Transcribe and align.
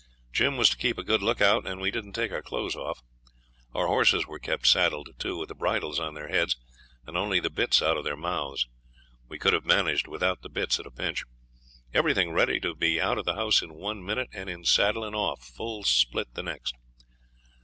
Jim 0.33 0.57
was 0.57 0.67
to 0.67 0.77
keep 0.77 0.97
a 0.97 1.03
good 1.03 1.21
look 1.21 1.41
out, 1.41 1.67
and 1.67 1.79
we 1.79 1.91
didn't 1.91 2.13
take 2.13 2.31
off 2.31 2.35
our 2.37 2.41
clothes. 2.41 2.75
Our 2.75 3.85
horses 3.85 4.25
were 4.25 4.39
kept 4.39 4.65
saddled, 4.65 5.09
too, 5.19 5.37
with 5.37 5.49
the 5.49 5.53
bridles 5.53 5.99
on 5.99 6.15
their 6.15 6.29
heads, 6.29 6.55
and 7.05 7.15
only 7.15 7.39
the 7.39 7.51
bits 7.51 7.83
out 7.83 7.97
of 7.97 8.03
their 8.03 8.17
mouths 8.17 8.65
we 9.29 9.37
could 9.37 9.53
have 9.53 9.63
managed 9.63 10.07
without 10.07 10.41
the 10.41 10.49
bits 10.49 10.79
at 10.79 10.87
a 10.87 10.91
pinch 10.91 11.23
everything 11.93 12.31
ready 12.31 12.59
to 12.61 12.73
be 12.73 12.99
out 12.99 13.19
of 13.19 13.25
the 13.25 13.35
house 13.35 13.61
in 13.61 13.75
one 13.75 14.03
minute, 14.03 14.29
and 14.33 14.49
in 14.49 14.63
saddle 14.65 15.03
and 15.05 15.15
off 15.15 15.43
full 15.43 15.83
split 15.83 16.33
the 16.33 16.41
next. 16.41 16.73